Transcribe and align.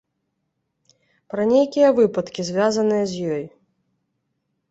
Пра 1.33 1.43
нейкія 1.51 1.91
выпадкі, 1.99 2.41
звязаныя 2.49 3.05
з 3.11 3.27
ёй. 3.35 3.43